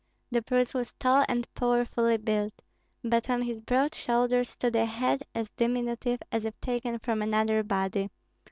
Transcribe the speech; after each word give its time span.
The 0.31 0.41
prince 0.41 0.73
was 0.73 0.93
tall 0.93 1.23
and 1.29 1.45
powerfully 1.53 2.17
built, 2.17 2.63
but 3.03 3.29
on 3.29 3.43
his 3.43 3.61
broad 3.61 3.93
shoulders 3.93 4.49
stood 4.49 4.75
a 4.75 4.85
head 4.85 5.21
as 5.35 5.51
diminutive 5.51 6.23
as 6.31 6.43
if 6.43 6.59
taken 6.59 6.97
from 6.97 7.21
another 7.21 7.61
body. 7.61 8.09